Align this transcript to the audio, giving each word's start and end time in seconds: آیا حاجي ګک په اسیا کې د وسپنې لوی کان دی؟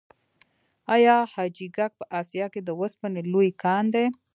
آیا 0.95 1.15
حاجي 1.33 1.67
ګک 1.75 1.91
په 1.99 2.05
اسیا 2.19 2.45
کې 2.53 2.61
د 2.63 2.69
وسپنې 2.81 3.21
لوی 3.31 3.49
کان 3.63 3.85
دی؟ 3.93 4.05